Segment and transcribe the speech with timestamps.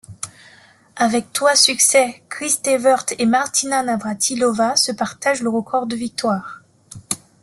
[0.95, 6.61] Avec trois succès, Chris Evert et Martina Navrátilová se partagent le record de victoires.